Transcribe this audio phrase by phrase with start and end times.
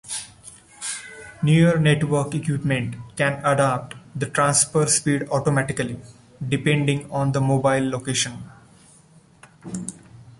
[1.43, 5.99] Newer network equipment can adapt the transfer speed automatically
[6.49, 8.49] depending on the mobile location.